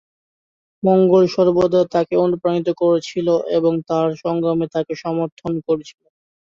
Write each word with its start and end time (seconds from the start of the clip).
মঙ্গল 0.83 1.23
সর্বদা 1.33 1.81
তাকে 1.93 2.13
অনুপ্রাণিত 2.17 2.67
করেছিল 2.81 3.27
এবং 3.57 3.73
তার 3.89 4.07
সংগ্রামে 4.23 4.67
তাকে 4.75 4.93
সমর্থন 5.03 5.53
করেছিল। 5.67 6.01